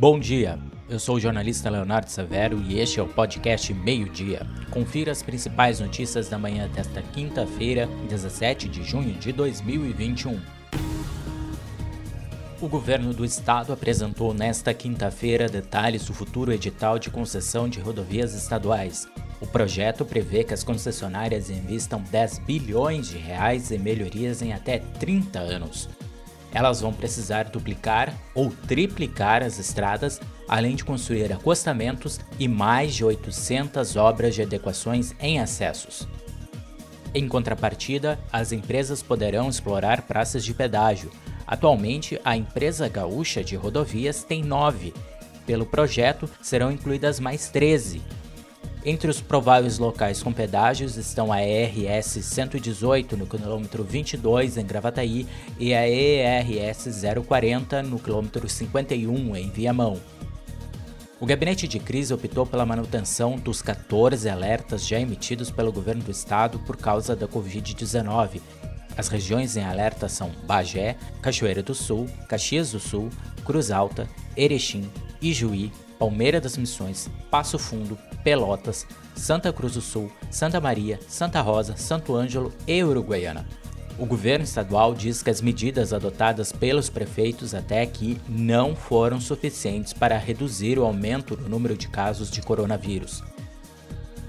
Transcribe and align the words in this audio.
Bom 0.00 0.16
dia, 0.20 0.60
eu 0.88 1.00
sou 1.00 1.16
o 1.16 1.20
jornalista 1.20 1.68
Leonardo 1.68 2.08
Severo 2.08 2.62
e 2.62 2.78
este 2.78 3.00
é 3.00 3.02
o 3.02 3.08
podcast 3.08 3.74
Meio 3.74 4.08
Dia. 4.08 4.46
Confira 4.70 5.10
as 5.10 5.24
principais 5.24 5.80
notícias 5.80 6.28
da 6.28 6.38
manhã 6.38 6.68
desta 6.68 7.02
quinta-feira, 7.02 7.88
17 8.08 8.68
de 8.68 8.84
junho 8.84 9.14
de 9.14 9.32
2021. 9.32 10.40
O 12.60 12.68
governo 12.68 13.12
do 13.12 13.24
estado 13.24 13.72
apresentou 13.72 14.32
nesta 14.32 14.72
quinta-feira 14.72 15.48
detalhes 15.48 16.06
do 16.06 16.14
futuro 16.14 16.52
edital 16.52 16.96
de 16.96 17.10
concessão 17.10 17.68
de 17.68 17.80
rodovias 17.80 18.34
estaduais. 18.34 19.08
O 19.40 19.48
projeto 19.48 20.04
prevê 20.04 20.44
que 20.44 20.54
as 20.54 20.62
concessionárias 20.62 21.50
investam 21.50 22.00
10 22.08 22.38
bilhões 22.38 23.08
de 23.08 23.18
reais 23.18 23.72
em 23.72 23.78
melhorias 23.78 24.42
em 24.42 24.52
até 24.52 24.78
30 24.78 25.40
anos. 25.40 25.88
Elas 26.52 26.80
vão 26.80 26.92
precisar 26.92 27.44
duplicar 27.44 28.14
ou 28.34 28.50
triplicar 28.50 29.42
as 29.42 29.58
estradas, 29.58 30.20
além 30.48 30.74
de 30.74 30.84
construir 30.84 31.32
acostamentos 31.32 32.18
e 32.38 32.48
mais 32.48 32.94
de 32.94 33.04
800 33.04 33.96
obras 33.96 34.34
de 34.34 34.42
adequações 34.42 35.14
em 35.20 35.38
acessos. 35.40 36.08
Em 37.14 37.26
contrapartida, 37.26 38.18
as 38.32 38.52
empresas 38.52 39.02
poderão 39.02 39.48
explorar 39.48 40.02
praças 40.02 40.44
de 40.44 40.54
pedágio. 40.54 41.10
Atualmente, 41.46 42.20
a 42.24 42.36
empresa 42.36 42.88
gaúcha 42.88 43.42
de 43.42 43.56
rodovias 43.56 44.22
tem 44.22 44.42
nove. 44.42 44.92
Pelo 45.46 45.64
projeto, 45.64 46.28
serão 46.42 46.70
incluídas 46.70 47.18
mais 47.18 47.48
13, 47.48 48.02
entre 48.84 49.10
os 49.10 49.20
prováveis 49.20 49.78
locais 49.78 50.22
com 50.22 50.32
pedágios 50.32 50.96
estão 50.96 51.32
a 51.32 51.42
ERS 51.42 52.18
118 52.22 53.16
no 53.16 53.26
quilômetro 53.26 53.82
22 53.82 54.56
em 54.56 54.64
Gravataí 54.64 55.26
e 55.58 55.74
a 55.74 55.88
ERS 55.88 56.88
040 57.26 57.82
no 57.82 57.98
quilômetro 57.98 58.48
51 58.48 59.36
em 59.36 59.50
Viamão. 59.50 60.00
O 61.20 61.26
gabinete 61.26 61.66
de 61.66 61.80
crise 61.80 62.14
optou 62.14 62.46
pela 62.46 62.64
manutenção 62.64 63.34
dos 63.36 63.60
14 63.60 64.28
alertas 64.28 64.86
já 64.86 65.00
emitidos 65.00 65.50
pelo 65.50 65.72
governo 65.72 66.04
do 66.04 66.12
estado 66.12 66.60
por 66.60 66.76
causa 66.76 67.16
da 67.16 67.26
Covid-19. 67.26 68.40
As 68.96 69.08
regiões 69.08 69.56
em 69.56 69.64
alerta 69.64 70.08
são 70.08 70.30
Bagé, 70.46 70.96
Cachoeira 71.20 71.62
do 71.62 71.74
Sul, 71.74 72.06
Caxias 72.28 72.70
do 72.70 72.78
Sul, 72.78 73.10
Cruz 73.44 73.72
Alta, 73.72 74.08
Erechim, 74.36 74.88
Ijuí, 75.20 75.72
Palmeira 75.98 76.40
das 76.40 76.56
Missões, 76.56 77.10
Passo 77.30 77.58
Fundo, 77.58 77.98
Pelotas, 78.22 78.86
Santa 79.14 79.52
Cruz 79.52 79.74
do 79.74 79.80
Sul, 79.80 80.10
Santa 80.30 80.60
Maria, 80.60 81.00
Santa 81.08 81.40
Rosa, 81.40 81.76
Santo 81.76 82.14
Ângelo 82.14 82.52
e 82.66 82.82
Uruguaiana. 82.82 83.46
O 83.98 84.06
governo 84.06 84.44
estadual 84.44 84.94
diz 84.94 85.24
que 85.24 85.30
as 85.30 85.40
medidas 85.40 85.92
adotadas 85.92 86.52
pelos 86.52 86.88
prefeitos 86.88 87.52
até 87.52 87.82
aqui 87.82 88.16
não 88.28 88.76
foram 88.76 89.20
suficientes 89.20 89.92
para 89.92 90.16
reduzir 90.16 90.78
o 90.78 90.84
aumento 90.84 91.36
no 91.36 91.48
número 91.48 91.76
de 91.76 91.88
casos 91.88 92.30
de 92.30 92.40
coronavírus. 92.40 93.24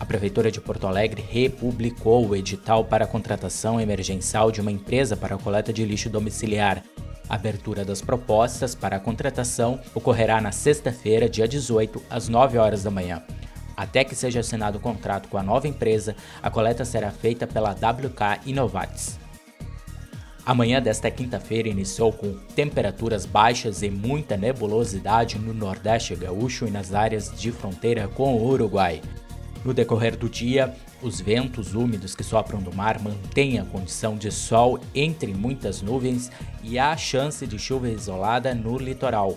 A 0.00 0.06
Prefeitura 0.06 0.50
de 0.50 0.60
Porto 0.60 0.86
Alegre 0.86 1.22
republicou 1.28 2.26
o 2.26 2.34
edital 2.34 2.84
para 2.84 3.04
a 3.04 3.08
contratação 3.08 3.78
emergencial 3.78 4.50
de 4.50 4.60
uma 4.60 4.72
empresa 4.72 5.16
para 5.16 5.34
a 5.34 5.38
coleta 5.38 5.72
de 5.72 5.84
lixo 5.84 6.08
domiciliar, 6.08 6.82
a 7.28 7.34
abertura 7.34 7.84
das 7.84 8.00
propostas 8.00 8.74
para 8.74 8.96
a 8.96 9.00
contratação 9.00 9.80
ocorrerá 9.94 10.40
na 10.40 10.52
sexta-feira, 10.52 11.28
dia 11.28 11.46
18, 11.46 12.02
às 12.08 12.28
9 12.28 12.58
horas 12.58 12.82
da 12.82 12.90
manhã. 12.90 13.22
Até 13.76 14.02
que 14.02 14.14
seja 14.14 14.40
assinado 14.40 14.78
o 14.78 14.80
contrato 14.80 15.28
com 15.28 15.38
a 15.38 15.42
nova 15.42 15.68
empresa, 15.68 16.16
a 16.42 16.50
coleta 16.50 16.84
será 16.84 17.10
feita 17.10 17.46
pela 17.46 17.70
WK 17.70 18.40
Innovates. 18.46 19.18
A 20.44 20.54
manhã 20.54 20.80
desta 20.80 21.10
quinta-feira 21.10 21.68
iniciou 21.68 22.10
com 22.10 22.32
temperaturas 22.56 23.26
baixas 23.26 23.82
e 23.82 23.90
muita 23.90 24.34
nebulosidade 24.34 25.38
no 25.38 25.52
Nordeste 25.52 26.16
gaúcho 26.16 26.66
e 26.66 26.70
nas 26.70 26.94
áreas 26.94 27.30
de 27.38 27.52
fronteira 27.52 28.08
com 28.08 28.34
o 28.34 28.48
Uruguai. 28.48 29.02
No 29.64 29.74
decorrer 29.74 30.16
do 30.16 30.28
dia, 30.28 30.74
os 31.02 31.20
ventos 31.20 31.74
úmidos 31.74 32.14
que 32.14 32.22
sopram 32.22 32.60
do 32.60 32.74
mar 32.74 33.00
mantêm 33.00 33.58
a 33.58 33.64
condição 33.64 34.16
de 34.16 34.30
sol 34.30 34.78
entre 34.94 35.34
muitas 35.34 35.82
nuvens 35.82 36.30
e 36.62 36.78
há 36.78 36.96
chance 36.96 37.46
de 37.46 37.58
chuva 37.58 37.88
isolada 37.88 38.54
no 38.54 38.78
litoral. 38.78 39.36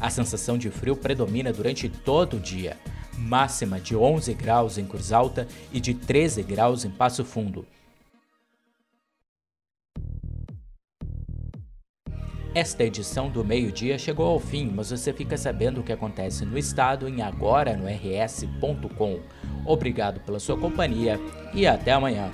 A 0.00 0.10
sensação 0.10 0.58
de 0.58 0.70
frio 0.70 0.96
predomina 0.96 1.52
durante 1.52 1.88
todo 1.88 2.36
o 2.36 2.40
dia, 2.40 2.76
máxima 3.16 3.80
de 3.80 3.96
11 3.96 4.34
graus 4.34 4.76
em 4.78 4.84
Cruz 4.84 5.12
Alta 5.12 5.46
e 5.72 5.80
de 5.80 5.94
13 5.94 6.42
graus 6.42 6.84
em 6.84 6.90
Passo 6.90 7.24
Fundo. 7.24 7.66
Esta 12.54 12.84
edição 12.84 13.30
do 13.30 13.42
meio-dia 13.42 13.98
chegou 13.98 14.26
ao 14.26 14.38
fim, 14.38 14.70
mas 14.74 14.90
você 14.90 15.10
fica 15.10 15.38
sabendo 15.38 15.80
o 15.80 15.82
que 15.82 15.90
acontece 15.90 16.44
no 16.44 16.58
estado 16.58 17.08
em 17.08 17.22
agora 17.22 17.74
no 17.74 17.86
rs.com. 17.86 19.20
Obrigado 19.64 20.20
pela 20.20 20.40
sua 20.40 20.56
companhia 20.56 21.20
e 21.54 21.66
até 21.66 21.92
amanhã. 21.92 22.30